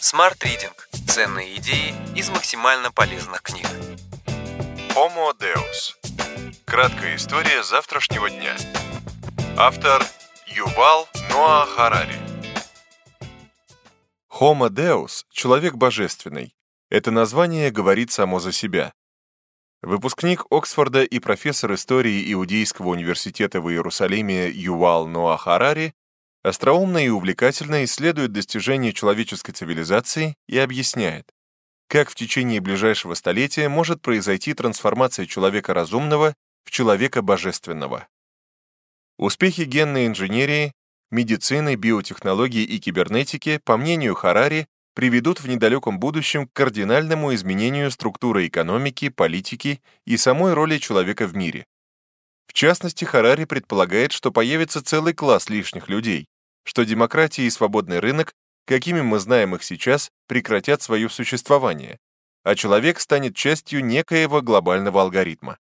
[0.00, 0.72] Smart Reading–
[1.08, 3.66] ценные идеи из максимально полезных книг.
[4.94, 5.94] Homo Deus.
[6.66, 8.54] Краткая история завтрашнего дня.
[9.56, 10.04] Автор
[10.46, 12.18] Ювал Ноа Харари.
[14.30, 16.54] Homo Deus– человек божественный.
[16.90, 18.92] Это название говорит само за себя.
[19.82, 25.94] Выпускник Оксфорда и профессор истории Иудейского университета в Иерусалиме Ювал Ноа Харари
[26.46, 31.28] остроумно и увлекательно исследует достижения человеческой цивилизации и объясняет,
[31.88, 36.34] как в течение ближайшего столетия может произойти трансформация человека разумного
[36.64, 38.06] в человека божественного.
[39.18, 40.72] Успехи генной инженерии,
[41.10, 48.46] медицины, биотехнологии и кибернетики, по мнению Харари, приведут в недалеком будущем к кардинальному изменению структуры
[48.46, 51.66] экономики, политики и самой роли человека в мире.
[52.46, 56.26] В частности, Харари предполагает, что появится целый класс лишних людей,
[56.66, 58.34] что демократия и свободный рынок,
[58.66, 61.98] какими мы знаем их сейчас, прекратят свое существование,
[62.42, 65.58] а человек станет частью некоего глобального алгоритма.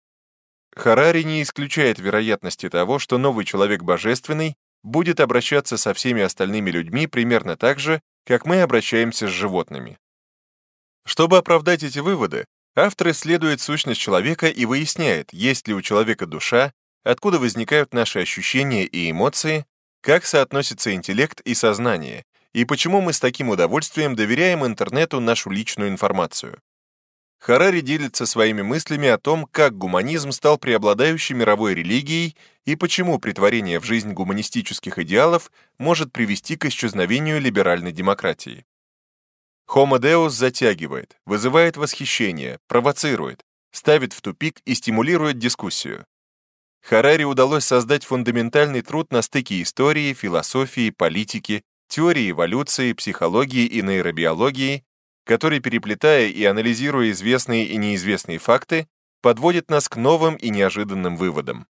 [0.74, 7.06] Харари не исключает вероятности того, что новый человек божественный будет обращаться со всеми остальными людьми
[7.06, 10.00] примерно так же, как мы обращаемся с животными.
[11.06, 16.72] Чтобы оправдать эти выводы, автор исследует сущность человека и выясняет, есть ли у человека душа,
[17.04, 19.66] откуда возникают наши ощущения и эмоции,
[20.04, 25.90] как соотносится интеллект и сознание, и почему мы с таким удовольствием доверяем интернету нашу личную
[25.90, 26.60] информацию.
[27.40, 33.80] Харари делится своими мыслями о том, как гуманизм стал преобладающей мировой религией и почему притворение
[33.80, 38.66] в жизнь гуманистических идеалов может привести к исчезновению либеральной демократии.
[39.70, 46.06] Homo Deus затягивает, вызывает восхищение, провоцирует, ставит в тупик и стимулирует дискуссию.
[46.84, 54.84] Харари удалось создать фундаментальный труд на стыке истории, философии, политики, теории эволюции, психологии и нейробиологии,
[55.24, 58.88] который, переплетая и анализируя известные и неизвестные факты,
[59.22, 61.68] подводит нас к новым и неожиданным выводам.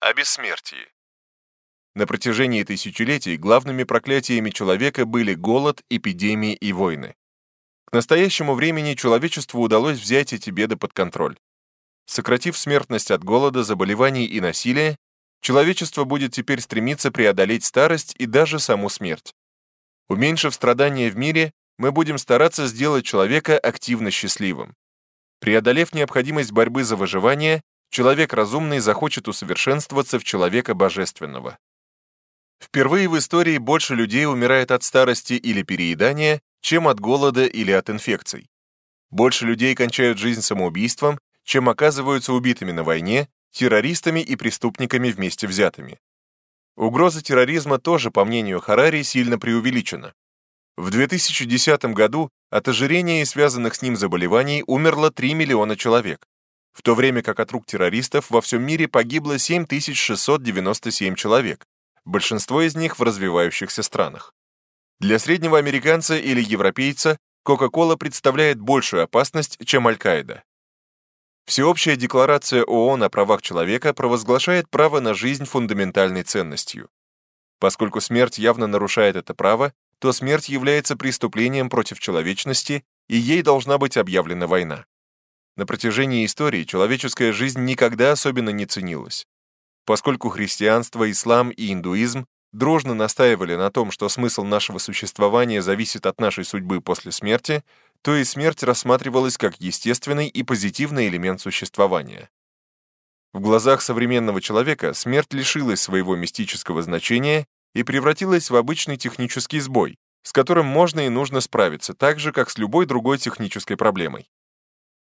[0.00, 0.92] О бессмертии.
[1.94, 7.14] На протяжении тысячелетий главными проклятиями человека были голод, эпидемии и войны.
[7.86, 11.38] К настоящему времени человечеству удалось взять эти беды под контроль.
[12.06, 14.96] Сократив смертность от голода, заболеваний и насилия,
[15.40, 19.34] человечество будет теперь стремиться преодолеть старость и даже саму смерть.
[20.08, 24.74] Уменьшив страдания в мире, мы будем стараться сделать человека активно счастливым.
[25.40, 31.58] Преодолев необходимость борьбы за выживание, человек разумный захочет усовершенствоваться в человека божественного.
[32.60, 37.90] Впервые в истории больше людей умирает от старости или переедания, чем от голода или от
[37.90, 38.48] инфекций.
[39.10, 45.98] Больше людей кончают жизнь самоубийством, чем оказываются убитыми на войне, террористами и преступниками вместе взятыми.
[46.76, 50.14] Угроза терроризма тоже, по мнению Харари, сильно преувеличена.
[50.76, 56.26] В 2010 году от ожирения и связанных с ним заболеваний умерло 3 миллиона человек,
[56.72, 61.66] в то время как от рук террористов во всем мире погибло 7697 человек,
[62.04, 64.32] большинство из них в развивающихся странах.
[64.98, 70.42] Для среднего американца или европейца Кока-Кола представляет большую опасность, чем Аль-Каида.
[71.44, 76.88] Всеобщая декларация ООН о правах человека провозглашает право на жизнь фундаментальной ценностью.
[77.58, 83.78] Поскольку смерть явно нарушает это право, то смерть является преступлением против человечности, и ей должна
[83.78, 84.84] быть объявлена война.
[85.56, 89.26] На протяжении истории человеческая жизнь никогда особенно не ценилась.
[89.84, 96.20] Поскольку христианство, ислам и индуизм дружно настаивали на том, что смысл нашего существования зависит от
[96.20, 97.62] нашей судьбы после смерти,
[98.02, 102.28] то и смерть рассматривалась как естественный и позитивный элемент существования.
[103.32, 109.96] В глазах современного человека смерть лишилась своего мистического значения и превратилась в обычный технический сбой,
[110.22, 114.28] с которым можно и нужно справиться так же, как с любой другой технической проблемой.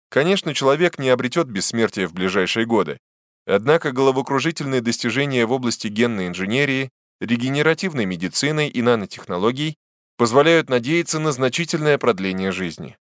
[0.09, 2.99] Конечно, человек не обретет бессмертие в ближайшие годы,
[3.47, 6.91] однако головокружительные достижения в области генной инженерии,
[7.21, 9.77] регенеративной медицины и нанотехнологий
[10.17, 12.97] позволяют надеяться на значительное продление жизни.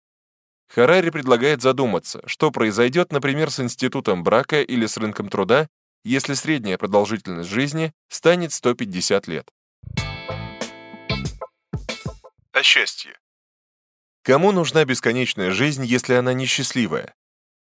[0.68, 5.66] Харари предлагает задуматься, что произойдет, например, с институтом брака или с рынком труда,
[6.04, 9.50] если средняя продолжительность жизни станет 150 лет.
[12.52, 13.18] О счастье.
[14.22, 17.14] Кому нужна бесконечная жизнь, если она несчастливая?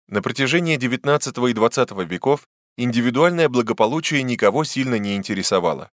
[0.08, 5.90] На протяжении XIX и XX веков индивидуальное благополучие никого сильно не интересовало.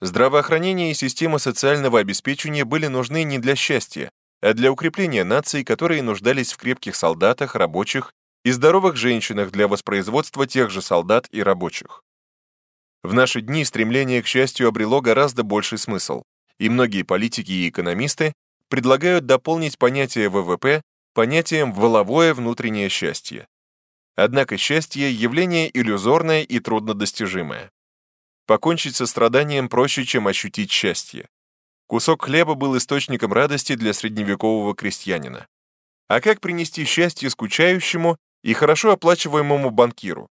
[0.00, 4.10] Здравоохранение и система социального обеспечения были нужны не для счастья,
[4.40, 8.12] а для укрепления наций, которые нуждались в крепких солдатах, рабочих
[8.44, 12.02] и здоровых женщинах для воспроизводства тех же солдат и рабочих.
[13.02, 16.22] В наши дни стремление к счастью обрело гораздо больший смысл,
[16.58, 18.32] и многие политики и экономисты
[18.68, 20.82] предлагают дополнить понятие ВВП
[21.14, 23.48] понятием «воловое внутреннее счастье».
[24.14, 27.70] Однако счастье– явление иллюзорное и труднодостижимое.
[28.48, 31.28] Покончить со страданием проще, чем ощутить счастье.
[31.86, 35.46] Кусок хлеба был источником радости для средневекового крестьянина.
[36.08, 40.30] А как принести счастье скучающему и хорошо оплачиваемому банкиру?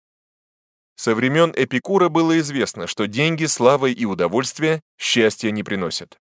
[0.95, 6.19] Со времен Эпикура было известно, что деньги, слава и удовольствие счастья не приносят.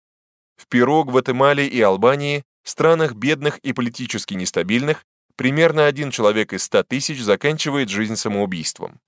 [0.56, 5.04] В Перу, Гватемале и Албании, странах бедных и политически нестабильных,
[5.36, 9.02] примерно один человек из 100 тысяч заканчивает жизнь самоубийством.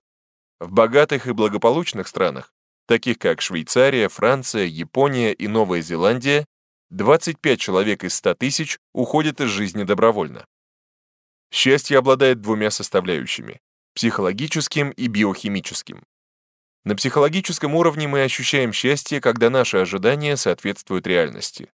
[0.59, 2.51] В богатых и благополучных странах,
[2.87, 6.45] таких как Швейцария, Франция, Япония и Новая Зеландия,
[6.89, 10.45] 25 человек из 100 тысяч уходят из жизни добровольно.
[11.51, 13.59] Счастье обладает двумя составляющими–
[13.95, 16.03] психологическим и биохимическим.
[16.85, 21.69] На психологическом уровне мы ощущаем счастье, когда наши ожидания соответствуют реальности.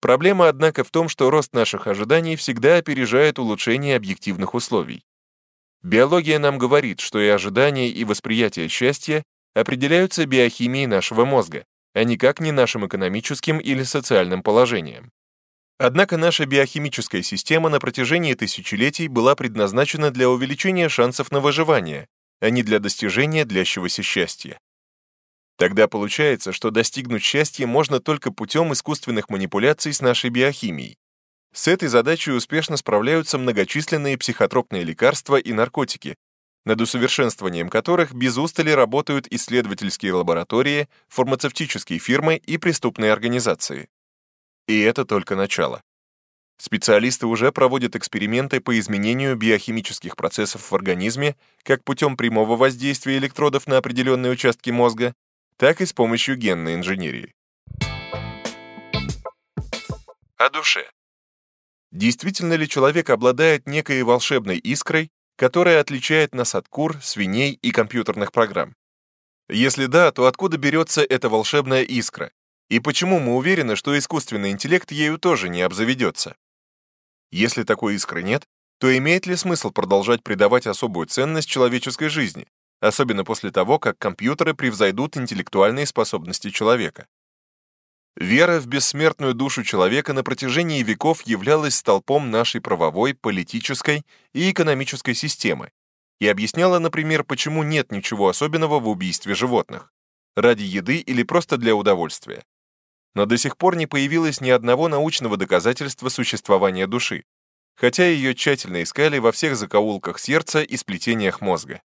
[0.00, 5.02] Проблема, однако, в том, что рост наших ожиданий всегда опережает улучшение объективных условий.
[5.82, 9.24] Биология нам говорит, что и ожидания, и восприятие счастья
[9.56, 11.64] определяются биохимией нашего мозга,
[11.94, 15.10] а никак не нашим экономическим или социальным положением.
[15.78, 22.06] Однако наша биохимическая система на протяжении тысячелетий была предназначена для увеличения шансов на выживание,
[22.40, 24.58] а не для достижения длящегося счастья.
[25.56, 30.98] Тогда получается, что достигнуть счастья можно только путем искусственных манипуляций с нашей биохимией.
[31.54, 36.16] С этой задачей успешно справляются многочисленные психотропные лекарства и наркотики,
[36.66, 43.88] над усовершенствованием которых без устали работают исследовательские лаборатории, фармацевтические фирмы и преступные организации.
[44.66, 45.80] И это только начало.
[46.58, 53.66] Специалисты уже проводят эксперименты по изменению биохимических процессов в организме как путем прямого воздействия электродов
[53.66, 55.14] на определенные участки мозга,
[55.58, 57.32] так и с помощью генной инженерии.
[60.36, 60.90] О душе.
[61.92, 68.32] Действительно ли человек обладает некой волшебной искрой, которая отличает нас от кур, свиней и компьютерных
[68.32, 68.74] программ?
[69.48, 72.32] Если да, то откуда берется эта волшебная искра?
[72.68, 76.36] И почему мы уверены, что искусственный интеллект ею тоже не обзаведется?
[77.30, 78.44] Если такой искры нет,
[78.78, 82.46] то имеет ли смысл продолжать придавать особую ценность человеческой жизни,
[82.80, 87.06] особенно после того, как компьютеры превзойдут интеллектуальные способности человека.
[88.16, 95.14] Вера в бессмертную душу человека на протяжении веков являлась столпом нашей правовой, политической и экономической
[95.14, 95.70] системы
[96.18, 99.92] и объясняла, например, почему нет ничего особенного в убийстве животных,
[100.34, 102.42] ради еды или просто для удовольствия.
[103.14, 107.24] Но до сих пор не появилось ни одного научного доказательства существования души,
[107.74, 111.82] хотя ее тщательно искали во всех закоулках сердца и сплетениях мозга.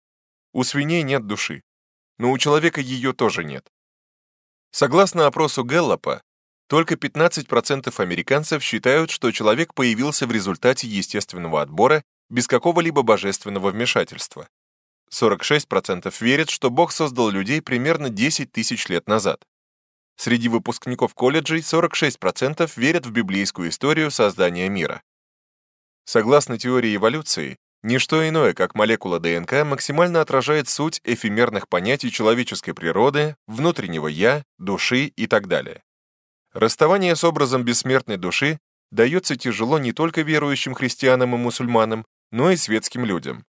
[0.52, 1.62] У свиней нет души,
[2.18, 3.70] но у человека ее тоже нет.
[4.80, 6.22] Согласно опросу Гэллопа,
[6.68, 14.48] только 15% американцев считают, что человек появился в результате естественного отбора без какого-либо божественного вмешательства.
[15.12, 19.44] 46% верят, что Бог создал людей примерно 10 тысяч лет назад.
[20.14, 25.02] Среди выпускников колледжей 46% верят в библейскую историю создания мира.
[26.04, 33.36] Согласно теории эволюции, Ничто иное, как молекула ДНК, максимально отражает суть эфемерных понятий человеческой природы,
[33.46, 35.82] внутреннего «я», души и так далее.
[36.52, 38.58] Расставание с образом бессмертной души
[38.90, 43.44] дается тяжело не только верующим христианам и мусульманам, но и светским людям.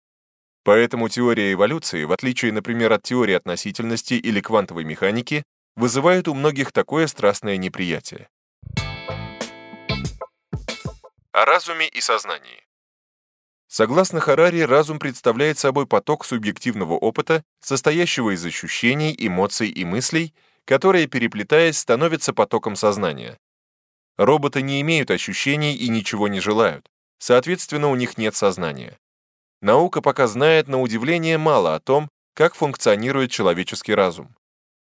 [0.62, 5.42] Поэтому теория эволюции, в отличие, например, от теории относительности или квантовой механики,
[5.74, 8.28] вызывает у многих такое страстное неприятие.
[11.32, 12.69] О разуме и сознании.
[13.72, 20.34] Согласно Харари, разум представляет собой поток субъективного опыта, состоящего из ощущений, эмоций и мыслей,
[20.64, 23.38] которые, переплетаясь, становятся потоком сознания.
[24.18, 28.98] Роботы не имеют ощущений и ничего не желают, соответственно, у них нет сознания.
[29.62, 34.34] Наука пока знает, на удивление, мало о том, как функционирует человеческий разум.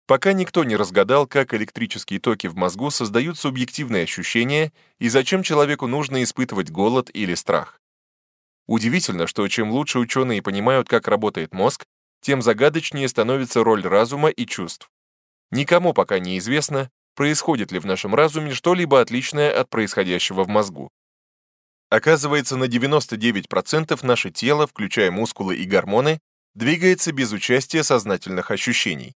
[0.06, 5.86] Пока никто не разгадал, как электрические токи в мозгу создают субъективные ощущения и зачем человеку
[5.86, 7.80] нужно испытывать голод или страх.
[8.70, 11.86] Удивительно, что чем лучше ученые понимают, как работает мозг,
[12.20, 14.88] тем загадочнее становится роль разума и чувств.
[15.50, 20.88] Никому пока не известно, происходит ли в нашем разуме что-либо отличное от происходящего в мозгу.
[21.88, 26.20] Оказывается, на 99% наше тело, включая мускулы и гормоны,
[26.54, 29.16] двигается без участия сознательных ощущений.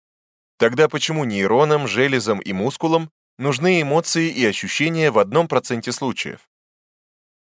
[0.56, 6.48] Тогда почему нейронам, железам и мускулам нужны эмоции и ощущения в одном проценте случаев?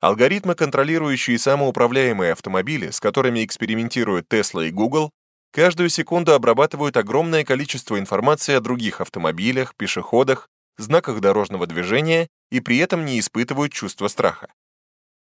[0.00, 5.10] Алгоритмы, контролирующие самоуправляемые автомобили, с которыми экспериментируют Tesla и Google,
[5.52, 12.78] каждую секунду обрабатывают огромное количество информации о других автомобилях, пешеходах, знаках дорожного движения и при
[12.78, 14.50] этом не испытывают чувства страха.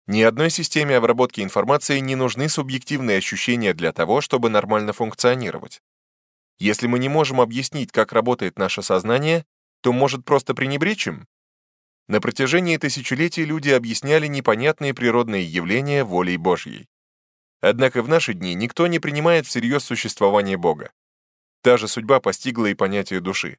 [0.08, 5.82] Ни одной системе обработки информации не нужны субъективные ощущения для того, чтобы нормально функционировать.
[6.60, 9.46] Если мы не можем объяснить, как работает наше сознание,
[9.82, 11.28] то, может, просто пренебречь им?
[12.08, 16.88] На протяжении тысячелетий люди объясняли непонятные природные явления волей Божьей.
[17.62, 20.92] Однако в наши дни никто не принимает всерьез существование Бога.
[21.64, 23.58] Та же судьба постигла и понятие души.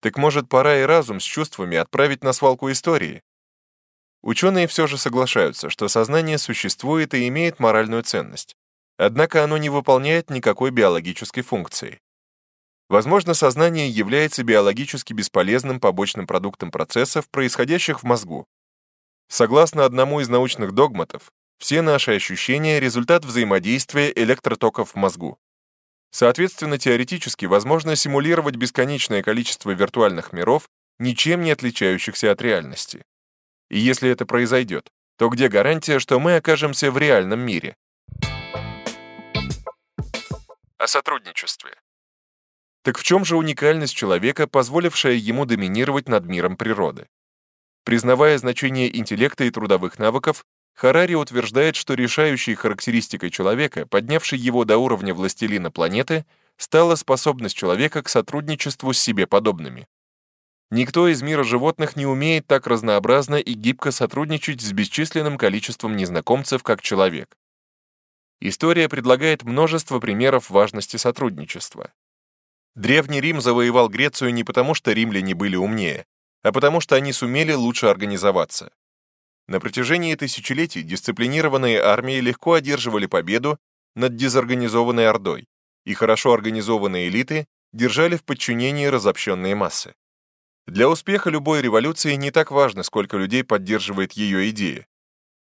[0.00, 3.22] Так может, пора и разум с чувствами отправить на свалку истории?
[4.22, 8.56] Ученые все же соглашаются, что сознание существует и имеет моральную ценность.
[8.96, 12.00] Однако оно не выполняет никакой биологической функции.
[12.88, 18.46] Возможно, сознание является биологически бесполезным побочным продуктом процессов, происходящих в мозгу.
[19.28, 25.38] Согласно одному из научных догматов, все наши ощущения— результат взаимодействия электротоков в мозгу.
[26.12, 33.04] Соответственно, теоретически возможно симулировать бесконечное количество виртуальных миров, ничем не отличающихся от реальности.
[33.68, 34.88] И если это произойдет,
[35.18, 37.74] то где гарантия, что мы окажемся в реальном мире?
[40.78, 41.74] О сотрудничестве.
[42.86, 47.08] Так в чем же уникальность человека, позволившая ему доминировать над миром природы?
[47.82, 54.78] Признавая значение интеллекта и трудовых навыков, Харари утверждает, что решающей характеристикой человека, поднявшей его до
[54.78, 56.26] уровня властелина планеты,
[56.58, 59.88] стала способность человека к сотрудничеству с себе подобными.
[60.70, 66.62] Никто из мира животных не умеет так разнообразно и гибко сотрудничать с бесчисленным количеством незнакомцев,
[66.62, 67.36] как человек.
[68.40, 71.90] История предлагает множество примеров важности сотрудничества.
[72.76, 76.04] Древний Рим завоевал Грецию не потому, что римляне были умнее,
[76.42, 78.70] а потому что они сумели лучше организоваться.
[79.48, 83.58] На протяжении тысячелетий дисциплинированные армии легко одерживали победу
[83.94, 85.46] над дезорганизованной ордой,
[85.86, 89.94] и хорошо организованные элиты держали в подчинении разобщенные массы.
[90.66, 94.86] Для успеха любой революции не так важно, сколько людей поддерживает ее идеи.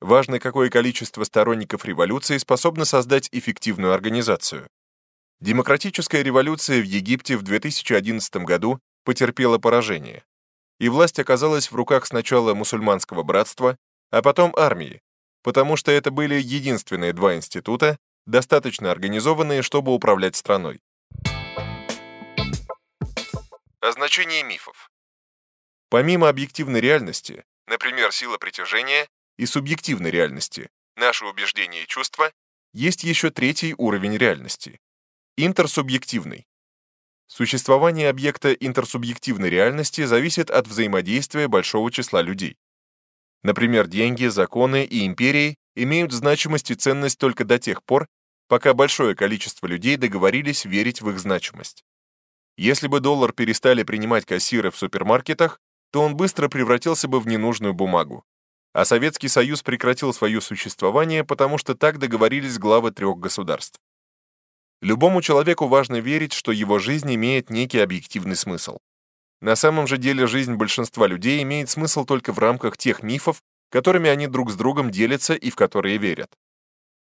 [0.02, 4.68] Важно, какое количество сторонников революции способно создать эффективную организацию.
[5.42, 10.24] Демократическая революция в Египте в 2011 году потерпела поражение,
[10.80, 13.76] и власть оказалась в руках сначала мусульманского братства,
[14.12, 15.02] а потом армии,
[15.42, 20.80] потому что это были единственные два института, достаточно организованные, чтобы управлять страной.
[23.80, 24.92] О значении мифов.
[25.90, 29.08] Помимо объективной реальности, например, сила притяжения,
[29.38, 32.32] и субъективной реальности, наши убеждения и чувства,
[32.74, 34.80] есть еще третий уровень реальности
[35.44, 36.46] Интерсубъективный.
[37.26, 42.60] Существование объекта интерсубъективной реальности зависит от взаимодействия большого числа людей.
[43.42, 48.06] Например, деньги, законы и империи имеют значимость и ценность только до тех пор,
[48.50, 51.84] пока большое количество людей договорились верить в их значимость.
[52.56, 55.60] Если бы доллар перестали принимать кассиры в супермаркетах,
[55.92, 58.24] то он быстро превратился бы в ненужную бумагу.
[58.74, 63.82] А Советский Союз прекратил свое существование, потому что так договорились главы трех государств.
[64.82, 68.80] Любому человеку важно верить, что его жизнь имеет некий объективный смысл.
[69.40, 74.10] На самом же деле жизнь большинства людей имеет смысл только в рамках тех мифов, которыми
[74.10, 76.32] они друг с другом делятся и в которые верят.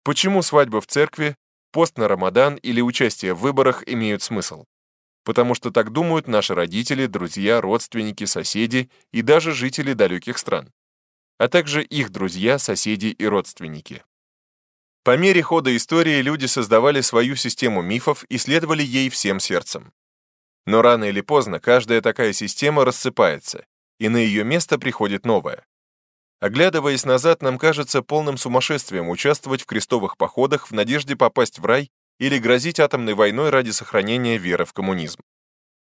[0.02, 1.36] Почему свадьба в церкви,
[1.72, 4.64] пост на Рамадан или участие в выборах имеют смысл?
[5.24, 10.72] Потому что так думают наши родители, друзья, родственники, соседи и даже жители далеких стран,
[11.38, 14.02] а также их друзья, соседи и родственники.
[15.02, 19.92] По мере хода истории люди создавали свою систему мифов и следовали ей всем сердцем.
[20.66, 23.64] Но рано или поздно каждая такая система рассыпается,
[23.98, 25.64] и на ее место приходит новая.
[26.40, 31.90] Оглядываясь назад, нам кажется полным сумасшествием участвовать в крестовых походах в надежде попасть в рай
[32.18, 35.20] или грозить атомной войной ради сохранения веры в коммунизм.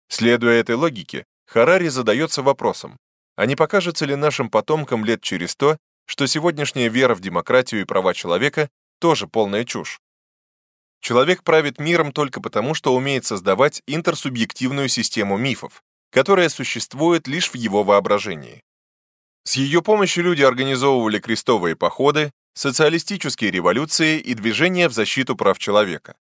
[0.09, 2.99] Следуя этой логике, Харари задается вопросом,
[3.37, 7.85] а не покажется ли нашим потомкам лет через то, что сегодняшняя вера в демократию и
[7.85, 8.69] права человека
[8.99, 10.01] тоже полная чушь.
[11.01, 17.57] Человек правит миром только потому, что умеет создавать интерсубъективную систему мифов, которая существует лишь в
[17.57, 18.63] его воображении.
[19.45, 26.17] С ее помощью люди организовывали крестовые походы, социалистические революции и движения в защиту прав человека.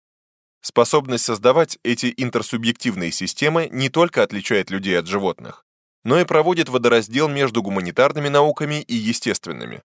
[0.61, 5.65] Способность создавать эти интерсубъективные системы не только отличает людей от животных,
[6.03, 9.81] но и проводит водораздел между гуманитарными науками и естественными.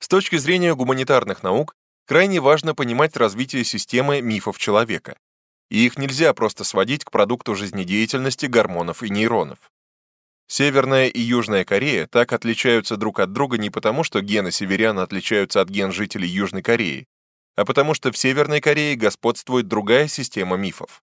[0.00, 1.74] С точки зрения гуманитарных наук,
[2.08, 5.18] крайне важно понимать развитие системы мифов человека.
[5.70, 9.58] И их нельзя просто сводить к продукту жизнедеятельности гормонов и нейронов.
[10.46, 15.60] Северная и Южная Корея так отличаются друг от друга не потому, что гены северян отличаются
[15.60, 17.06] от ген жителей Южной Кореи,
[17.54, 21.02] а потому что в Северной Корее господствует другая система мифов.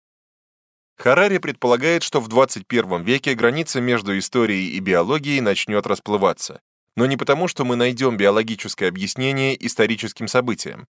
[0.96, 6.60] Харари предполагает, что в 21 веке граница между историей и биологией начнет расплываться,
[6.96, 10.86] но не потому, что мы найдем биологическое объяснение историческим событиям,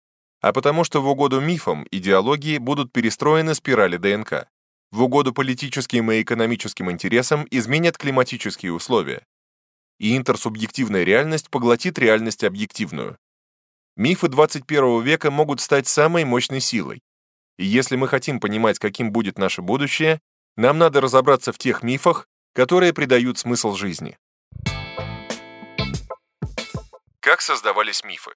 [0.41, 4.47] а потому что в угоду мифам идеологии будут перестроены спирали ДНК.
[4.91, 9.25] В угоду политическим и экономическим интересам изменят климатические условия.
[9.99, 13.17] И интерсубъективная реальность поглотит реальность объективную.
[13.95, 17.01] Мифы 21 века могут стать самой мощной силой.
[17.57, 20.21] И если мы хотим понимать, каким будет наше будущее,
[20.55, 24.17] нам надо разобраться в тех мифах, которые придают смысл жизни.
[27.27, 28.31] Как создавались мифы?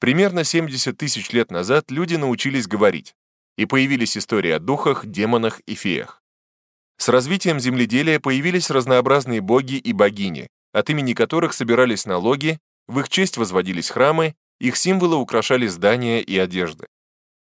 [0.00, 3.14] Примерно 70 тысяч лет назад люди научились говорить,
[3.58, 6.22] и появились истории о духах, демонах и феях.
[6.96, 13.10] С развитием земледелия появились разнообразные боги и богини, от имени которых собирались налоги, в их
[13.10, 16.86] честь возводились храмы, их символы украшали здания и одежды.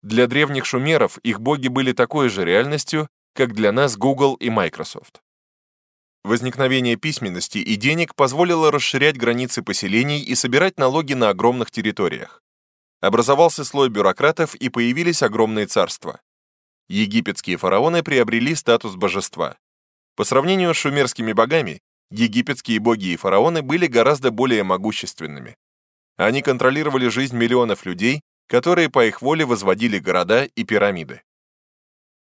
[0.03, 5.23] Для древних шумеров их боги были такой же реальностью, как для нас Google и Microsoft.
[6.25, 12.43] Возникновение письменности и денег позволило расширять границы поселений и собирать налоги на огромных территориях.
[13.01, 16.21] Образовался слой бюрократов и появились огромные царства.
[16.89, 19.57] Египетские фараоны приобрели статус божества.
[20.15, 25.57] По сравнению с шумерскими богами, египетские боги и фараоны были гораздо более могущественными.
[26.17, 31.23] Они контролировали жизнь миллионов людей, которые по их воле возводили города и пирамиды.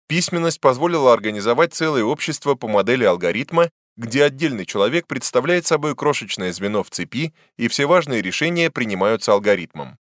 [0.09, 6.82] Письменность позволила организовать целое общество по модели алгоритма, где отдельный человек представляет собой крошечное звено
[6.82, 9.99] в цепи, и все важные решения принимаются алгоритмом.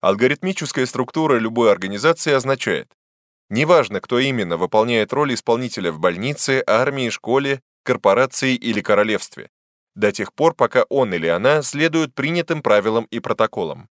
[0.00, 2.92] Алгоритмическая структура любой организации означает,
[3.48, 9.50] неважно, кто именно выполняет роль исполнителя в больнице, армии, школе, корпорации или королевстве,
[9.94, 13.88] до тех пор, пока он или она следуют принятым правилам и протоколам.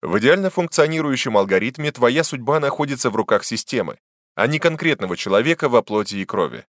[0.00, 3.98] В идеально функционирующем алгоритме твоя судьба находится в руках системы,
[4.34, 6.66] а не конкретного человека во плоти и крови.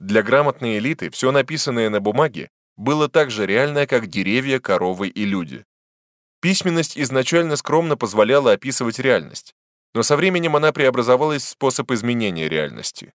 [0.00, 5.26] Для грамотной элиты все написанное на бумаге было так же реально, как деревья, коровы и
[5.26, 5.66] люди.
[6.40, 9.54] Письменность изначально скромно позволяла описывать реальность,
[9.94, 13.12] но со временем она преобразовалась в способ изменения реальности.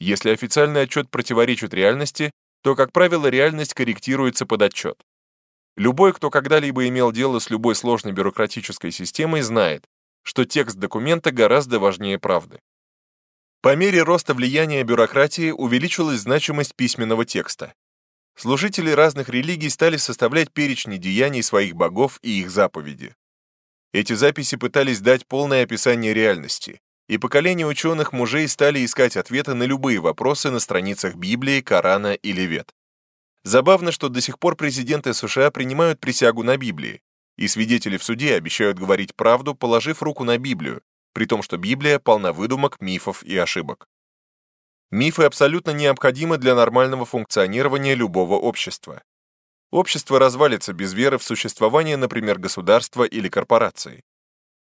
[0.00, 5.00] Если официальный отчет противоречит реальности, то, как правило, реальность корректируется под отчет.
[5.76, 9.84] Любой, кто когда-либо имел дело с любой сложной бюрократической системой, знает,
[10.24, 12.58] что текст документа гораздо важнее правды.
[13.60, 17.74] По мере роста влияния бюрократии увеличилась значимость письменного текста.
[18.36, 23.16] Служители разных религий стали составлять перечни деяний своих богов и их заповеди.
[23.92, 29.64] Эти записи пытались дать полное описание реальности, и поколения ученых мужей стали искать ответы на
[29.64, 32.72] любые вопросы на страницах Библии, Корана или Вет.
[33.42, 37.00] Забавно, что до сих пор президенты США принимают присягу на Библии,
[37.36, 40.80] и свидетели в суде обещают говорить правду, положив руку на Библию,
[41.18, 43.88] при том, что Библия полна выдумок, мифов и ошибок.
[44.92, 49.02] Мифы абсолютно необходимы для нормального функционирования любого общества.
[49.72, 54.04] Общество развалится без веры в существование, например, государства или корпорации.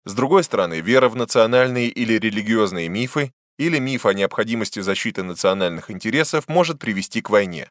[0.05, 5.91] С другой стороны, вера в национальные или религиозные мифы или миф о необходимости защиты национальных
[5.91, 7.69] интересов может привести к войне.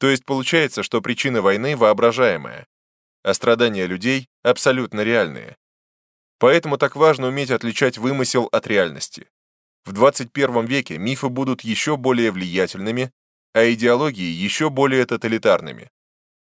[0.00, 2.66] То есть получается, что причина войны воображаемая,
[3.22, 5.56] а страдания людей абсолютно реальные.
[6.42, 9.28] Поэтому так важно уметь отличать вымысел от реальности.
[9.84, 13.12] В 21 веке мифы будут еще более влиятельными,
[13.54, 15.88] а идеологии еще более тоталитарными.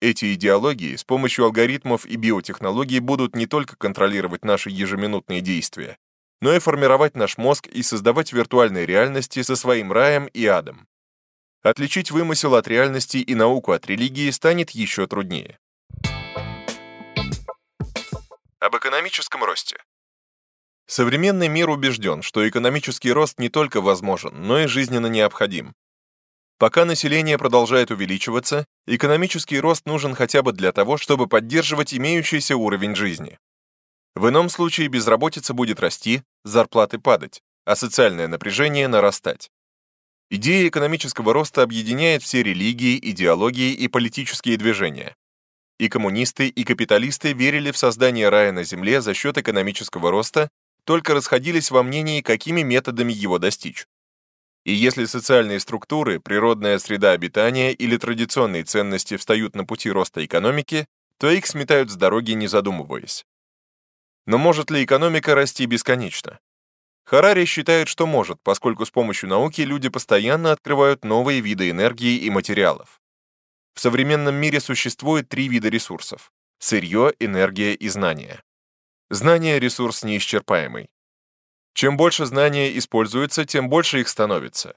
[0.02, 5.96] Эти идеологии с помощью алгоритмов и биотехнологий будут не только контролировать наши ежеминутные действия,
[6.42, 10.88] но и формировать наш мозг и создавать виртуальные реальности со своим раем и адом.
[11.62, 15.58] Отличить вымысел от реальности и науку от религии станет еще труднее
[18.66, 19.76] об экономическом росте.
[20.86, 25.74] Современный мир убежден, что экономический рост не только возможен, но и жизненно необходим.
[26.58, 32.94] Пока население продолжает увеличиваться, экономический рост нужен хотя бы для того, чтобы поддерживать имеющийся уровень
[32.94, 33.38] жизни.
[34.14, 39.50] В ином случае безработица будет расти, зарплаты падать, а социальное напряжение нарастать.
[40.30, 45.14] Идея экономического роста объединяет все религии, идеологии и политические движения.
[45.78, 50.48] И коммунисты, и капиталисты верили в создание рая на земле за счет экономического роста,
[50.86, 53.86] только расходились во мнении, какими методами его достичь.
[54.64, 60.86] И если социальные структуры, природная среда обитания или традиционные ценности встают на пути роста экономики,
[61.18, 63.26] то их сметают с дороги, не задумываясь.
[64.26, 66.38] Но может ли экономика расти бесконечно?
[67.04, 72.30] Харари считает, что может, поскольку с помощью науки люди постоянно открывают новые виды энергии и
[72.30, 73.00] материалов.
[73.74, 78.42] В современном мире существует три вида ресурсов– сырье, энергия и знания.
[79.10, 80.90] Знание– ресурс неисчерпаемый.
[81.74, 84.76] Чем больше знания используется, тем больше их становится.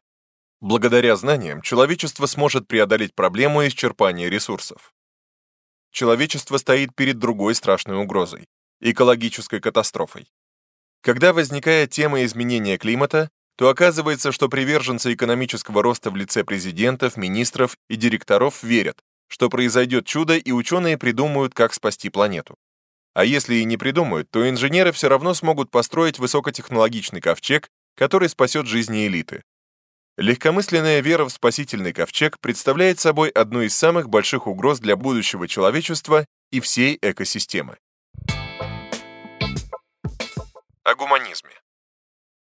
[0.61, 4.93] Благодаря знаниям человечество сможет преодолеть проблему исчерпания ресурсов.
[5.91, 8.45] Человечество стоит перед другой страшной угрозой–
[8.81, 10.31] экологической катастрофой.
[11.01, 17.77] Когда возникает тема изменения климата, то оказывается, что приверженцы экономического роста в лице президентов, министров
[17.89, 22.59] и директоров верят, что произойдет чудо и ученые придумают, как спасти планету.
[23.13, 28.67] А если и не придумают, то инженеры все равно смогут построить высокотехнологичный ковчег, который спасет
[28.67, 29.43] жизни элиты.
[30.17, 36.25] Легкомысленная вера в спасительный ковчег представляет собой одну из самых больших угроз для будущего человечества
[36.51, 37.77] и всей экосистемы.
[40.83, 41.51] О гуманизме.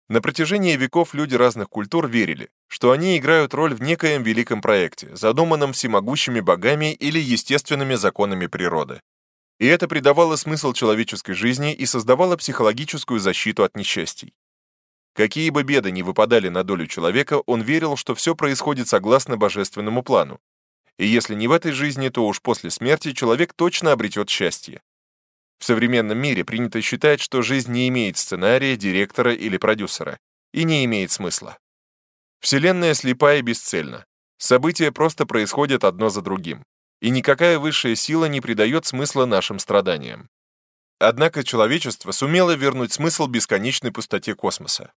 [0.08, 5.16] На протяжении веков люди разных культур верили, что они играют роль в некоем великом проекте,
[5.16, 9.02] задуманном всемогущими богами или естественными законами природы.
[9.60, 14.34] И это придавало смысл человеческой жизни и создавало психологическую защиту от несчастий.
[15.14, 20.02] Какие бы беды ни выпадали на долю человека, он верил, что все происходит согласно божественному
[20.02, 20.40] плану.
[20.98, 24.82] И если не в этой жизни, то уж после смерти человек точно обретет счастье.
[25.60, 30.20] В современном мире принято считать, что жизнь не имеет сценария, директора или продюсера,
[30.54, 31.58] и не имеет смысла.
[32.40, 34.06] Вселенная слепа и бесцельна.
[34.38, 36.64] События просто происходят одно за другим,
[37.02, 40.30] и никакая высшая сила не придает смысла нашим страданиям.
[41.00, 44.92] Однако человечество сумело вернуть смысл бесконечной пустоте космоса.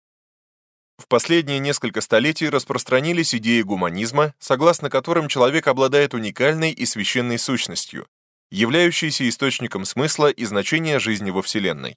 [0.97, 8.07] В последние несколько столетий распространились идеи гуманизма, согласно которым человек обладает уникальной и священной сущностью,
[8.51, 11.97] являющейся источником смысла и значения жизни во Вселенной.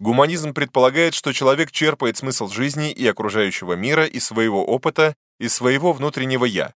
[0.00, 5.92] Гуманизм предполагает, что человек черпает смысл жизни и окружающего мира из своего опыта, из своего
[5.92, 6.74] внутреннего «я».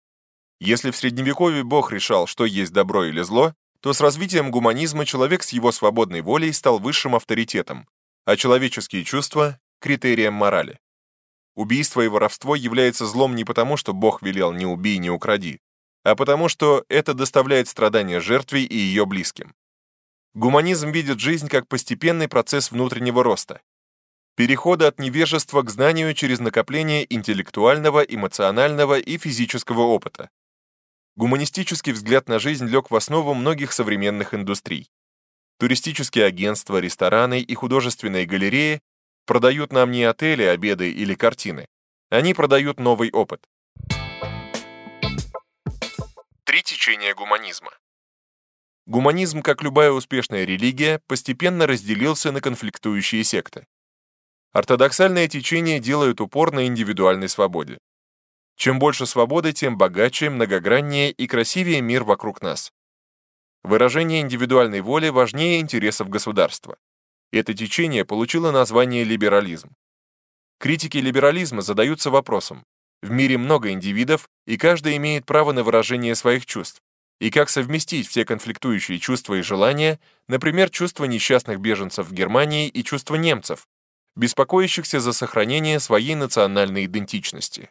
[0.60, 5.44] Если в Средневековье Бог решал, что есть добро или зло, то с развитием гуманизма человек
[5.44, 7.88] с его свободной волей стал высшим авторитетом,
[8.26, 10.80] а человеческие чувства— критерием морали.
[11.56, 15.60] Убийство и воровство является злом не потому, что Бог велел «не убей, не укради»,
[16.04, 19.54] а потому что это доставляет страдания жертве и ее близким.
[20.34, 23.62] Гуманизм видит жизнь как постепенный процесс внутреннего роста,
[24.36, 30.30] перехода от невежества к знанию через накопление интеллектуального, эмоционального и физического опыта,
[31.18, 34.90] Гуманистический взгляд на жизнь лег в основу многих современных индустрий.
[35.60, 38.82] Туристические агентства, рестораны и художественные галереи
[39.26, 41.68] продают нам не отели, обеды или картины.
[42.10, 43.48] Они продают новый опыт.
[46.44, 47.72] Три течения гуманизма.
[48.86, 53.66] Гуманизм, как любая успешная религия, постепенно разделился на конфликтующие секты.
[54.52, 57.80] Ортодоксальное течение делает упор на индивидуальной свободе.
[58.56, 62.72] Чем больше свободы, тем богаче, многограннее и красивее мир вокруг нас.
[63.64, 66.78] Выражение индивидуальной воли важнее интересов государства.
[67.32, 69.72] Это течение получило название либерализм.
[70.60, 72.64] Критики либерализма задаются вопросом,
[73.02, 76.82] в мире много индивидов, и каждый имеет право на выражение своих чувств.
[77.20, 82.84] И как совместить все конфликтующие чувства и желания, например, чувства несчастных беженцев в Германии и
[82.84, 83.68] чувства немцев,
[84.16, 87.70] беспокоящихся за сохранение своей национальной идентичности.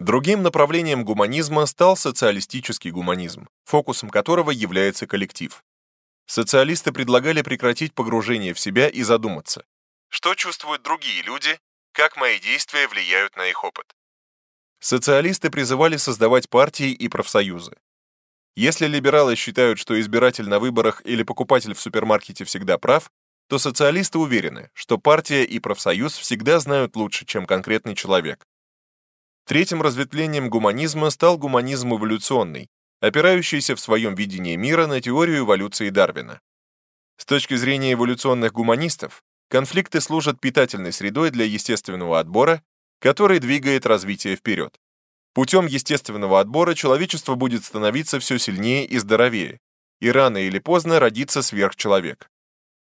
[0.00, 5.62] Другим направлением гуманизма стал социалистический гуманизм, фокусом которого является коллектив.
[6.24, 9.62] Социалисты предлагали прекратить погружение в себя и задуматься,
[10.08, 11.60] что чувствуют другие люди,
[11.92, 13.94] как мои действия влияют на их опыт.
[14.78, 17.76] Социалисты призывали создавать партии и профсоюзы.
[18.56, 23.10] Если либералы считают, что избиратель на выборах или покупатель в супермаркете всегда прав,
[23.48, 28.46] то социалисты уверены, что партия и профсоюз всегда знают лучше, чем конкретный человек.
[29.50, 32.68] Третьим разветвлением гуманизма стал гуманизм эволюционный,
[33.00, 36.40] опирающийся в своем видении мира на теорию эволюции Дарвина.
[37.16, 42.62] С точки зрения эволюционных гуманистов, конфликты служат питательной средой для естественного отбора,
[43.00, 44.78] который двигает развитие вперед.
[45.34, 49.58] Путем естественного отбора человечество будет становиться все сильнее и здоровее,
[49.98, 52.30] и рано или поздно родится сверхчеловек.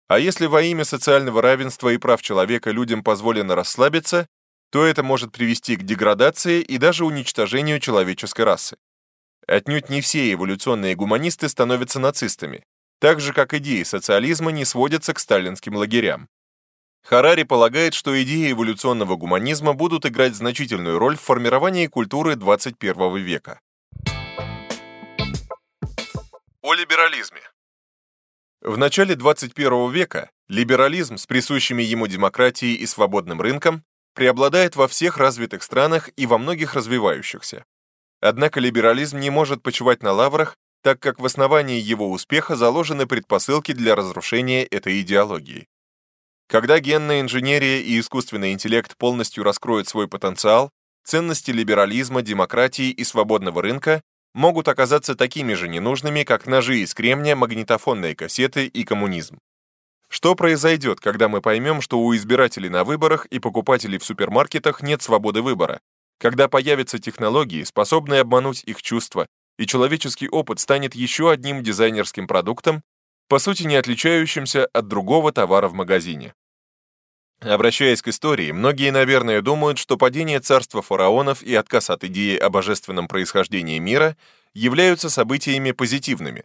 [0.07, 4.29] А если во имя социального равенства и прав человека людям позволено расслабиться,
[4.73, 8.79] то это может привести к деградации и даже уничтожению человеческой расы.
[9.47, 12.65] Отнюдь не все эволюционные гуманисты становятся нацистами,
[12.99, 16.27] так же как идеи социализма не сводятся к сталинским лагерям.
[17.03, 23.61] Харари полагает, что идеи эволюционного гуманизма будут играть значительную роль в формировании культуры 21 века.
[26.63, 27.43] О либерализме.
[28.63, 35.17] В начале 21 века либерализм с присущими ему демократией и свободным рынком преобладает во всех
[35.17, 37.65] развитых странах и во многих развивающихся.
[38.21, 43.73] Однако либерализм не может почивать на лаврах, так как в основании его успеха заложены предпосылки
[43.73, 45.67] для разрушения этой идеологии.
[46.49, 50.71] Когда генная инженерия и искусственный интеллект полностью раскроют свой потенциал,
[51.05, 54.03] ценности либерализма, демократии и свободного рынка
[54.35, 59.39] могут оказаться такими же ненужными, как ножи из кремния, магнитофонные кассеты и коммунизм.
[60.13, 65.01] Что произойдет, когда мы поймем, что у избирателей на выборах и покупателей в супермаркетах нет
[65.01, 65.81] свободы выбора,
[66.19, 69.27] когда появятся технологии, способные обмануть их чувства,
[69.59, 72.83] и человеческий опыт станет еще одним дизайнерским продуктом,
[73.27, 76.35] по сути не отличающимся от другого товара в магазине.
[77.41, 82.51] Обращаясь к истории, многие, наверное, думают, что падение царства фараонов и отказ от идеи о
[82.51, 84.19] божественном происхождении мира
[84.53, 86.45] являются событиями позитивными.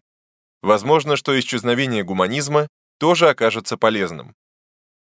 [0.61, 4.35] Возможно, что исчезновение гуманизма тоже окажется полезным.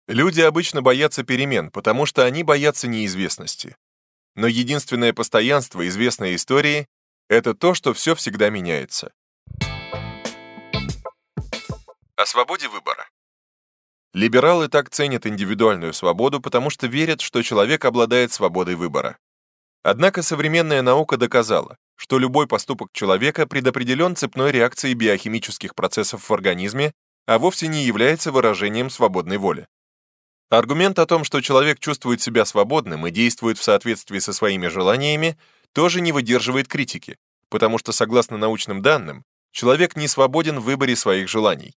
[0.09, 3.76] Люди обычно боятся перемен, потому что они боятся неизвестности.
[4.35, 6.87] Но единственное постоянство известной истории—
[7.29, 9.12] это то, что все всегда меняется.
[12.16, 13.09] О свободе выбора.
[14.12, 19.18] Либералы так ценят индивидуальную свободу, потому что верят, что человек обладает свободой выбора.
[19.83, 26.92] Однако современная наука доказала, что любой поступок человека предопределен цепной реакцией биохимических процессов в организме,
[27.26, 29.66] а вовсе не является выражением свободной воли.
[30.50, 35.38] Аргумент о том, что человек чувствует себя свободным и действует в соответствии со своими желаниями,
[35.72, 41.28] тоже не выдерживает критики, потому что, согласно научным данным, человек не свободен в выборе своих
[41.28, 41.74] желаний.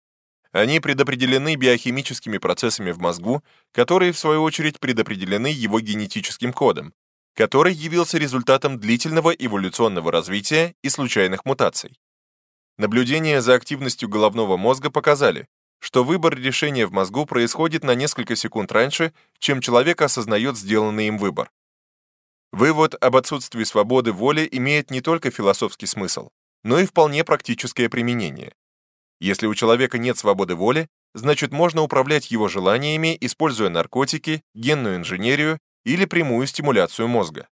[0.52, 6.94] Они предопределены биохимическими процессами в мозгу, которые, в свою очередь, предопределены его генетическим кодом,
[7.36, 11.98] который явился результатом длительного эволюционного развития и случайных мутаций.
[12.82, 15.46] Наблюдения за активностью головного мозга показали,
[15.78, 21.20] что выбор решения в мозгу происходит на несколько секунд раньше, чем человек осознает сделанный им
[21.20, 21.52] выбор.
[22.52, 26.30] Вывод об отсутствии свободы воли имеет не только философский смысл,
[26.64, 28.52] но и вполне практическое применение.
[29.20, 35.60] Если у человека нет свободы воли, значит можно управлять его желаниями, используя наркотики, генную инженерию
[35.86, 37.48] или прямую стимуляцию мозга.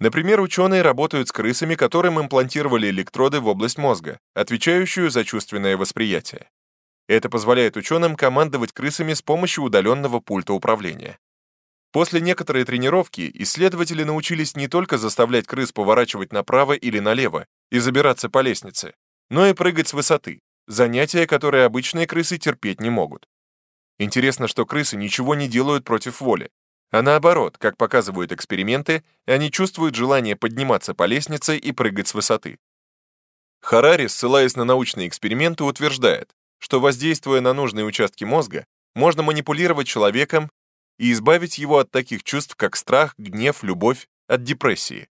[0.00, 6.48] Например, ученые работают с крысами, которым имплантировали электроды в область мозга, отвечающую за чувственное восприятие.
[7.06, 11.18] Это позволяет ученым командовать крысами с помощью удаленного пульта управления.
[11.92, 18.30] После некоторой тренировки исследователи научились не только заставлять крыс поворачивать направо или налево и забираться
[18.30, 18.94] по лестнице,
[19.28, 23.26] но и прыгать с высоты, занятие, которое обычные крысы терпеть не могут.
[23.98, 26.48] Интересно, что крысы ничего не делают против воли,
[26.90, 32.58] а наоборот, как показывают эксперименты, они чувствуют желание подниматься по лестнице и прыгать с высоты.
[33.60, 40.50] Харари, ссылаясь на научные эксперименты, утверждает, что воздействуя на нужные участки мозга, можно манипулировать человеком
[40.98, 45.08] и избавить его от таких чувств, как страх, гнев, любовь, от депрессии.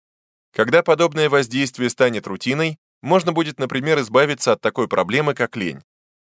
[0.53, 5.83] Когда подобное воздействие станет рутиной, можно будет, например, избавиться от такой проблемы, как лень.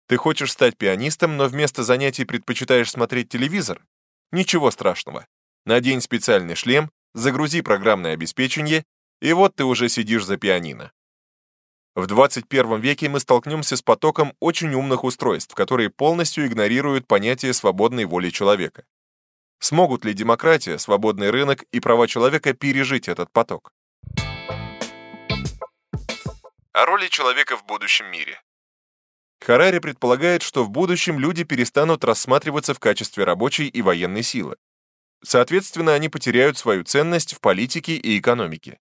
[0.09, 3.85] Ты хочешь стать пианистом, но вместо занятий предпочитаешь смотреть телевизор?
[4.33, 5.27] Ничего страшного.
[5.64, 8.85] Надень специальный шлем, загрузи программное обеспечение,
[9.21, 10.93] и вот ты уже сидишь за пианино.
[11.95, 18.05] В 21 веке мы столкнемся с потоком очень умных устройств, которые полностью игнорируют понятие свободной
[18.05, 18.85] воли человека.
[19.59, 23.73] Смогут ли демократия, свободный рынок и права человека пережить этот поток?
[26.73, 28.41] О роли человека в будущем мире.
[29.40, 34.57] Харари предполагает, что в будущем люди перестанут рассматриваться в качестве рабочей и военной силы.
[35.22, 38.79] Соответственно, они потеряют свою ценность в политике и экономике.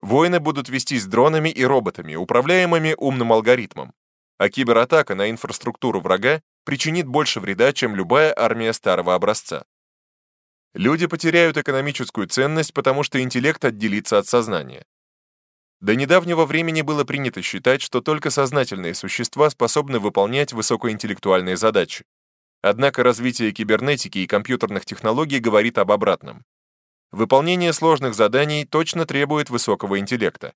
[0.00, 3.92] Войны будут вестись дронами и роботами, управляемыми умным алгоритмом,
[4.38, 9.64] а кибератака на инфраструктуру врага причинит больше вреда, чем любая армия старого образца.
[10.74, 14.84] Люди потеряют экономическую ценность, потому что интеллект отделится от сознания.
[15.80, 22.04] До недавнего времени было принято считать, что только сознательные существа способны выполнять высокоинтеллектуальные задачи.
[22.62, 26.44] Однако развитие кибернетики и компьютерных технологий говорит об обратном.
[27.12, 30.52] Выполнение сложных заданий точно требует высокого интеллекта.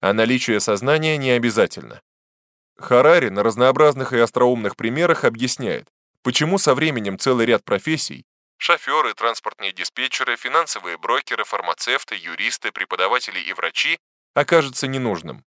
[0.00, 2.00] А наличие сознания не обязательно.
[2.76, 5.88] Харари на разнообразных и остроумных примерах объясняет,
[6.22, 8.24] почему со временем целый ряд профессий
[8.58, 13.98] шоферы, транспортные диспетчеры, финансовые брокеры, фармацевты, юристы, преподаватели и врачи
[14.34, 15.44] окажется ненужным.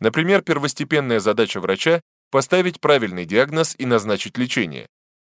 [0.00, 4.88] Например, первостепенная задача врача– поставить правильный диагноз и назначить лечение.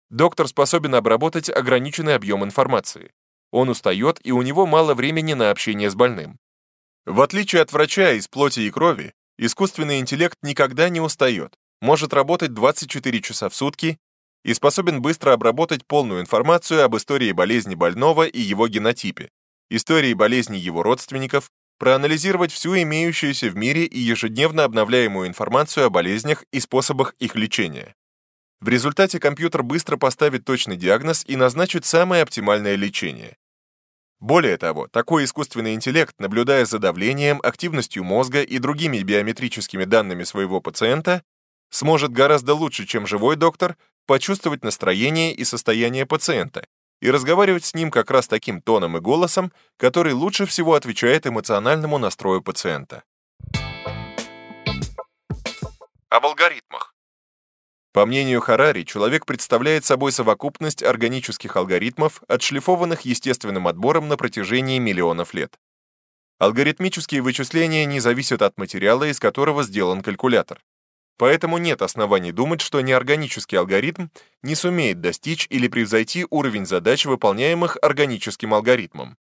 [0.10, 3.12] Доктор способен обработать ограниченный объем информации.
[3.52, 6.40] Он устает, и у него мало времени на общение с больным.
[7.06, 12.54] В отличие от врача из плоти и крови, искусственный интеллект никогда не устает, может работать
[12.54, 13.98] 24 часа в сутки
[14.44, 19.30] и способен быстро обработать полную информацию об истории болезни больного и его генотипе,
[19.70, 21.50] истории болезни его родственников,
[21.84, 27.94] проанализировать всю имеющуюся в мире и ежедневно обновляемую информацию о болезнях и способах их лечения.
[28.62, 33.36] В результате компьютер быстро поставит точный диагноз и назначит самое оптимальное лечение.
[34.22, 40.62] Более того, такой искусственный интеллект, наблюдая за давлением, активностью мозга и другими биометрическими данными своего
[40.62, 41.22] пациента,
[41.70, 46.66] сможет гораздо лучше, чем живой доктор, почувствовать настроение и состояние пациента
[47.04, 51.98] и разговаривать с ним как раз таким тоном и голосом, который лучше всего отвечает эмоциональному
[51.98, 53.04] настрою пациента.
[56.08, 56.96] Об алгоритмах.
[57.92, 65.34] По мнению Харари, человек представляет собой совокупность органических алгоритмов, отшлифованных естественным отбором на протяжении миллионов
[65.34, 65.60] лет.
[66.40, 70.62] Алгоритмические вычисления не зависят от материала, из которого сделан калькулятор.
[71.18, 74.08] Поэтому нет оснований думать, что неорганический алгоритм
[74.42, 79.18] не сумеет достичь или превзойти уровень задач, выполняемых органическим алгоритмом.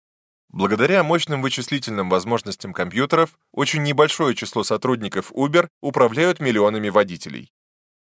[0.50, 7.52] Благодаря мощным вычислительным возможностям компьютеров, очень небольшое число сотрудников Uber управляют миллионами водителей.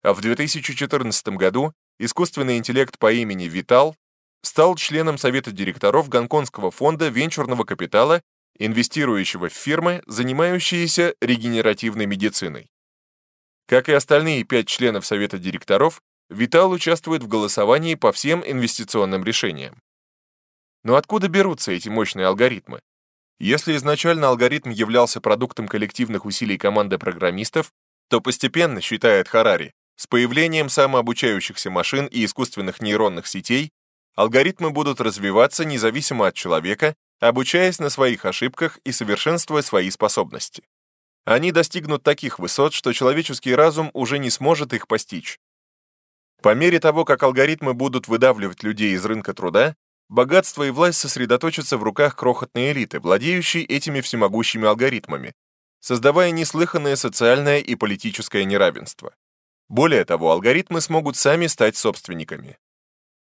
[0.03, 3.97] А в 2014 году искусственный интеллект по имени Витал
[4.43, 8.23] стал членом совета директоров Гонконгского фонда венчурного капитала,
[8.59, 12.69] инвестирующего в фирмы, занимающиеся регенеративной медициной.
[13.73, 19.81] Как и остальные пять членов совета директоров, Витал участвует в голосовании по всем инвестиционным решениям.
[20.85, 22.83] Но откуда берутся эти мощные алгоритмы?
[23.39, 27.73] Если изначально алгоритм являлся продуктом коллективных усилий команды программистов,
[28.11, 33.71] то постепенно, считает Харари, с появлением самообучающихся машин и искусственных нейронных сетей
[34.15, 40.63] алгоритмы будут развиваться независимо от человека, обучаясь на своих ошибках и совершенствуя свои способности.
[41.25, 45.39] Они достигнут таких высот, что человеческий разум уже не сможет их постичь.
[46.43, 49.77] По мере того, как алгоритмы будут выдавливать людей из рынка труда,
[50.09, 55.35] богатство и власть сосредоточатся в руках крохотной элиты, владеющей этими всемогущими алгоритмами,
[55.79, 59.15] создавая неслыханное социальное и политическое неравенство.
[59.69, 62.59] Более того, алгоритмы смогут сами стать собственниками.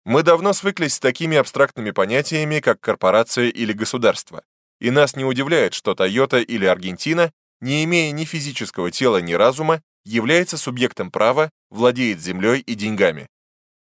[0.06, 4.42] Мы давно свыклись с такими абстрактными понятиями, как корпорация или государство,
[4.80, 7.32] и нас не удивляет, что Toyota или Аргентина,
[7.64, 13.26] не имея ни физического тела, ни разума, является субъектом права, владеет землей и деньгами.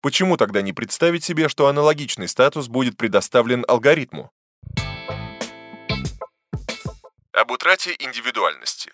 [0.01, 4.31] Почему тогда не представить себе, что аналогичный статус будет предоставлен алгоритму?
[7.33, 8.93] Об утрате индивидуальности.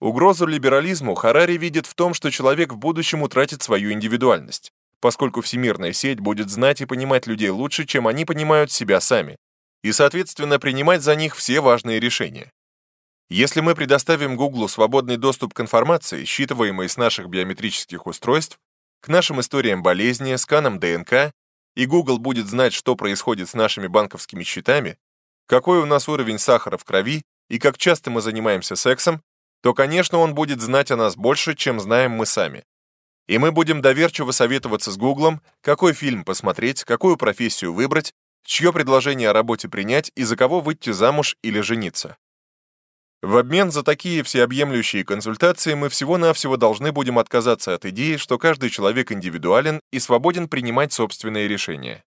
[0.00, 5.92] Угрозу либерализму Харари видит в том, что человек в будущем утратит свою индивидуальность, поскольку всемирная
[5.92, 9.36] сеть будет знать и понимать людей лучше, чем они понимают себя сами,
[9.84, 12.50] и, соответственно, принимать за них все важные решения.
[13.30, 18.58] Если мы предоставим Гуглу свободный доступ к информации, считываемой с наших биометрических устройств,
[19.00, 21.32] к нашим историям болезни, сканам ДНК,
[21.76, 24.96] и Google будет знать, что происходит с нашими банковскими счетами,
[25.46, 29.22] какой у нас уровень сахара в крови и как часто мы занимаемся сексом,
[29.62, 32.64] то, конечно, он будет знать о нас больше, чем знаем мы сами.
[33.26, 38.14] И мы будем доверчиво советоваться с Гуглом, какой фильм посмотреть, какую профессию выбрать,
[38.44, 42.16] чье предложение о работе принять и за кого выйти замуж или жениться.
[43.20, 48.70] В обмен за такие всеобъемлющие консультации мы всего-навсего должны будем отказаться от идеи, что каждый
[48.70, 52.04] человек индивидуален и свободен принимать собственные решения.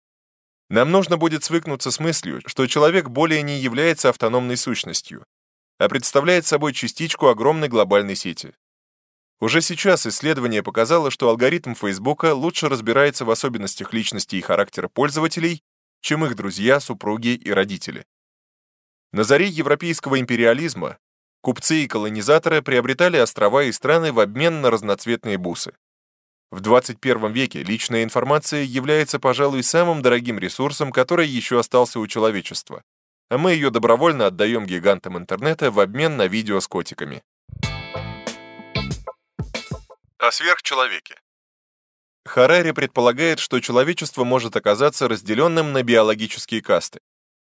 [0.70, 5.26] Нам нужно будет свыкнуться с мыслью, что человек более не является автономной сущностью,
[5.80, 8.54] а представляет собой частичку огромной глобальной сети.
[9.42, 15.62] Уже сейчас исследование показало, что алгоритм Фейсбука лучше разбирается в особенностях личности и характера пользователей,
[16.00, 18.06] чем их друзья, супруги и родители.
[19.14, 20.98] На заре европейского империализма
[21.42, 25.74] купцы и колонизаторы приобретали острова и страны в обмен на разноцветные бусы.
[26.50, 32.84] В 21 веке личная информация является, пожалуй, самым дорогим ресурсом, который еще остался у человечества,
[33.30, 37.22] а мы ее добровольно отдаем гигантам интернета в обмен на видео с котиками.
[40.20, 41.16] О сверхчеловеке.
[42.24, 47.00] Харари предполагает, что человечество может оказаться разделенным на биологические касты.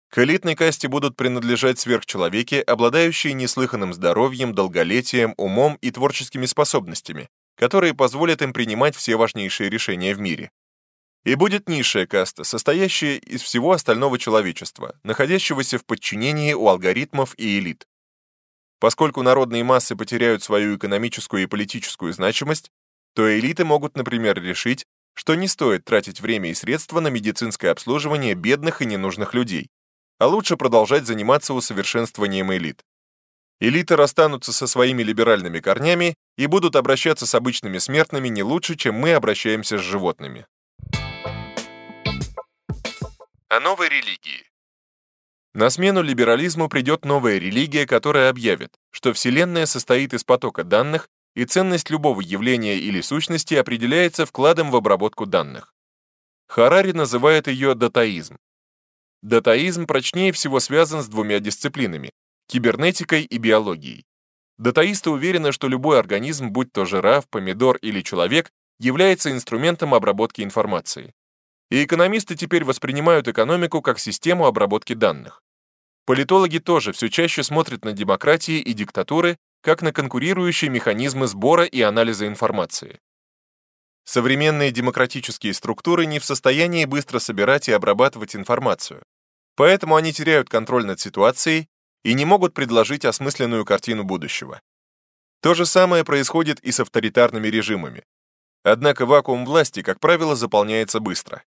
[0.08, 7.94] К элитной касте будут принадлежать сверхчеловеки, обладающие неслыханным здоровьем, долголетием, умом и творческими способностями, которые
[7.94, 10.50] позволят им принимать все важнейшие решения в мире.
[11.24, 17.58] И будет низшая каста, состоящая из всего остального человечества, находящегося в подчинении у алгоритмов и
[17.58, 17.84] элит.
[18.78, 22.70] Поскольку народные массы потеряют свою экономическую и политическую значимость,
[23.14, 24.84] то элиты могут, например, решить,
[25.14, 29.68] что не стоит тратить время и средства на медицинское обслуживание бедных и ненужных людей,
[30.18, 32.82] а лучше продолжать заниматься усовершенствованием элит.
[33.60, 38.96] Элиты расстанутся со своими либеральными корнями и будут обращаться с обычными смертными не лучше, чем
[38.96, 40.46] мы обращаемся с животными
[43.48, 44.44] о новой религии.
[45.54, 51.44] На смену либерализму придет новая религия, которая объявит, что Вселенная состоит из потока данных, и
[51.44, 55.74] ценность любого явления или сущности определяется вкладом в обработку данных.
[56.48, 58.36] Харари называет ее датаизм.
[59.22, 62.10] Датаизм прочнее всего связан с двумя дисциплинами–
[62.48, 64.04] кибернетикой и биологией.
[64.58, 71.12] Датаисты уверены, что любой организм, будь то жираф, помидор или человек, является инструментом обработки информации.
[71.70, 75.42] И экономисты теперь воспринимают экономику как систему обработки данных.
[76.04, 81.80] Политологи тоже все чаще смотрят на демократии и диктатуры как на конкурирующие механизмы сбора и
[81.80, 83.00] анализа информации.
[84.06, 89.02] Современные демократические структуры не в состоянии быстро собирать и обрабатывать информацию,
[89.56, 91.68] поэтому они теряют контроль над ситуацией
[92.04, 94.60] и не могут предложить осмысленную картину будущего.
[95.42, 98.04] То же самое происходит и с авторитарными режимами.
[98.62, 101.42] Однако вакуум власти, как правило, заполняется быстро.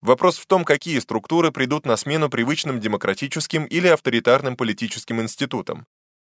[0.00, 5.86] Вопрос в том, какие структуры придут на смену привычным демократическим или авторитарным политическим институтам,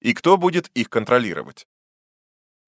[0.01, 1.65] и кто будет их контролировать.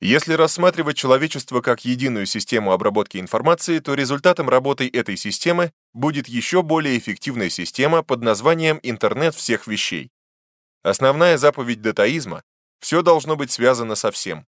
[0.01, 6.61] Если рассматривать человечество как единую систему обработки информации, то результатом работы этой системы будет еще
[6.61, 10.11] более эффективная система под названием «Интернет всех вещей».
[10.83, 12.43] Основная заповедь датаизма–
[12.79, 14.45] все должно быть связано со всем.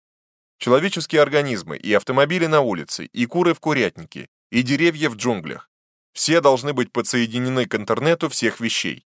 [0.59, 5.68] Человеческие организмы и автомобили на улице, и куры в курятнике, и деревья в джунглях.
[6.12, 9.05] Все должны быть подсоединены к интернету всех вещей.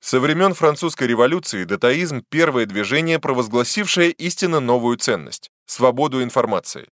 [0.00, 6.88] Со времен французской революции датаизм– первое движение, провозгласившее истинно новую ценность– свободу информации.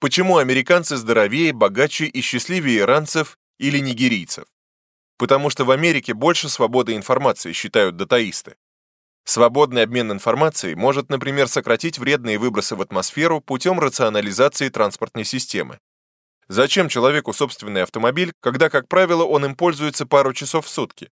[0.00, 4.46] Почему американцы здоровее, богаче и счастливее иранцев или нигерийцев?
[5.18, 8.56] Потому что в Америке больше свободы информации, считают датаисты.
[9.24, 15.78] Свободный обмен информацией может, например, сократить вредные выбросы в атмосферу путем рационализации транспортной системы.
[16.48, 21.10] Зачем человеку собственный автомобиль, когда, как правило, он им пользуется пару часов в сутки?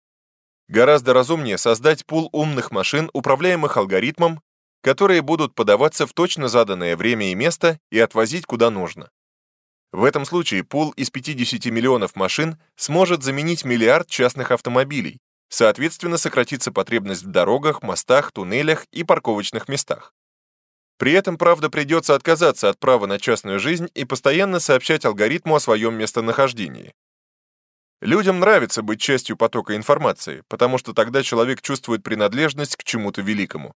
[0.68, 4.40] Гораздо разумнее создать пул умных машин, управляемых алгоритмом,
[4.82, 9.10] которые будут подаваться в точно заданное время и место и отвозить куда нужно.
[9.92, 16.72] В этом случае пул из 50 миллионов машин сможет заменить миллиард частных автомобилей, соответственно сократится
[16.72, 20.12] потребность в дорогах, мостах, туннелях и парковочных местах.
[20.98, 25.60] При этом, правда, придется отказаться от права на частную жизнь и постоянно сообщать алгоритму о
[25.60, 26.92] своем местонахождении.
[28.02, 33.72] Людям нравится быть частью потока информации, потому что тогда человек чувствует принадлежность к чему-то великому.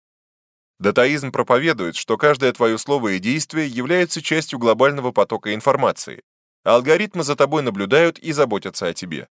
[0.79, 6.23] Датаизм проповедует, что каждое твое слово и действие является частью глобального потока информации,
[6.65, 9.29] а алгоритмы за тобой наблюдают и заботятся о тебе.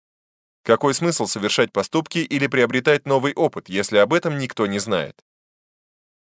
[0.64, 5.16] Какой смысл совершать поступки или приобретать новый опыт, если об этом никто не знает?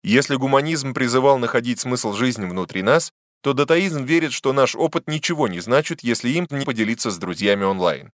[0.04, 5.48] Если гуманизм призывал находить смысл жизни внутри нас, то датаизм верит, что наш опыт ничего
[5.50, 8.12] не значит, если им не поделиться с друзьями онлайн.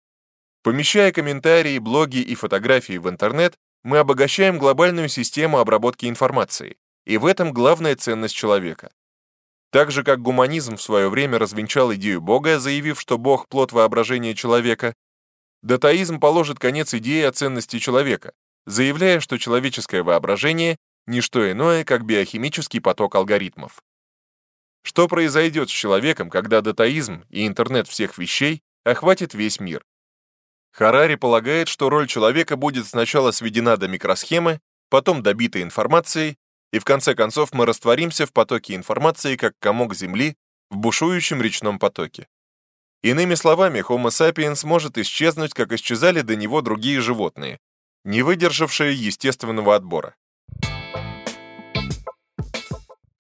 [0.63, 7.25] Помещая комментарии, блоги и фотографии в интернет, мы обогащаем глобальную систему обработки информации, и в
[7.25, 8.91] этом главная ценность человека.
[9.71, 14.35] Так же, как гуманизм в свое время развенчал идею Бога, заявив, что Бог– плод воображения
[14.35, 14.93] человека,
[15.63, 18.33] датаизм положит конец идее о ценности человека,
[18.67, 23.81] заявляя, что человеческое воображение– не что иное, как биохимический поток алгоритмов.
[24.83, 29.83] Что произойдет с человеком, когда датаизм и интернет всех вещей охватит весь мир?
[30.71, 36.37] Харари полагает, что роль человека будет сначала сведена до микросхемы, потом добита информацией,
[36.71, 40.37] и в конце концов мы растворимся в потоке информации, как комок Земли
[40.69, 42.27] в бушующем речном потоке.
[43.03, 47.59] Иными словами, Homo sapiens может исчезнуть, как исчезали до него другие животные,
[48.05, 50.15] не выдержавшие естественного отбора.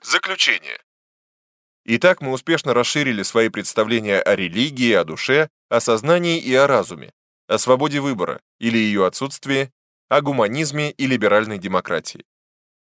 [0.01, 0.79] Заключение.
[1.83, 7.11] Итак, мы успешно расширили свои представления о религии, о душе, о сознании и о разуме
[7.51, 9.71] о свободе выбора или ее отсутствии,
[10.07, 12.23] о гуманизме и либеральной демократии.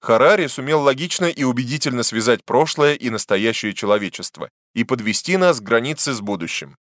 [0.00, 6.12] Харари сумел логично и убедительно связать прошлое и настоящее человечество и подвести нас к границе
[6.12, 6.76] с будущим.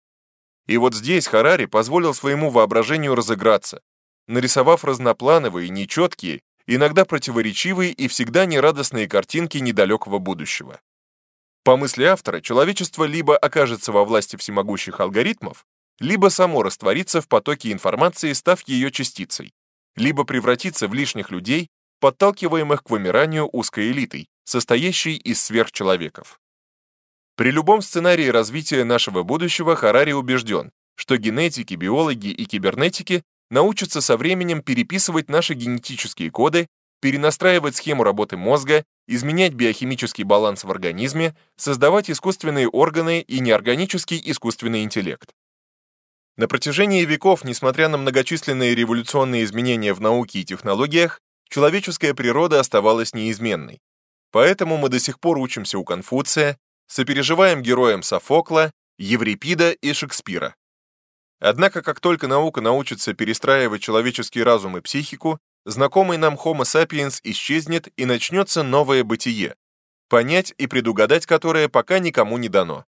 [0.66, 3.81] И вот здесь Харари позволил своему воображению разыграться,
[4.26, 10.81] нарисовав разноплановые, нечеткие, иногда противоречивые и всегда нерадостные картинки недалекого будущего.
[11.62, 15.64] По мысли автора, человечество либо окажется во власти всемогущих алгоритмов,
[16.01, 19.53] либо само раствориться в потоке информации, став ее частицей,
[19.96, 21.68] либо превратиться в лишних людей,
[22.01, 26.40] подталкиваемых к вымиранию узкой элитой, состоящей из сверхчеловеков.
[27.36, 34.16] При любом сценарии развития нашего будущего Харари убежден, что генетики, биологи и кибернетики научатся со
[34.16, 36.66] временем переписывать наши генетические коды,
[37.01, 44.82] перенастраивать схему работы мозга, изменять биохимический баланс в организме, создавать искусственные органы и неорганический искусственный
[44.82, 45.32] интеллект.
[46.39, 51.20] На протяжении веков, несмотря на многочисленные революционные изменения в науке и технологиях,
[51.51, 53.80] человеческая природа оставалась неизменной.
[54.30, 60.55] Поэтому мы до сих пор учимся у Конфуция, сопереживаем героям Софокла, Еврипида и Шекспира.
[61.41, 67.89] Однако, как только наука научится перестраивать человеческий разум и психику, знакомый нам Homo sapiens исчезнет
[67.97, 69.57] и начнется новое бытие,
[70.09, 72.84] понять и предугадать которое пока никому не дано.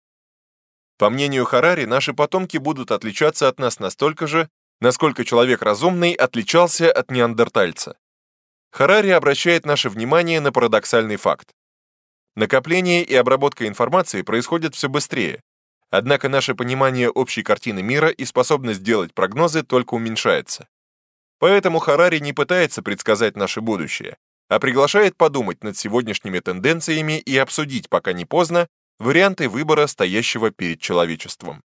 [0.96, 4.48] По мнению Харари, наши потомки будут отличаться от нас настолько же,
[4.80, 7.96] насколько человек разумный отличался от неандертальца.
[8.70, 11.52] Харари обращает наше внимание на парадоксальный факт.
[12.36, 15.40] Накопление и обработка информации происходят все быстрее,
[15.90, 20.68] однако наше понимание общей картины мира и способность делать прогнозы только уменьшается.
[21.38, 24.16] Поэтому Харари не пытается предсказать наше будущее,
[24.48, 28.68] а приглашает подумать над сегодняшними тенденциями и обсудить, пока не поздно,
[28.98, 31.62] варианты выбора, стоящего перед человечеством.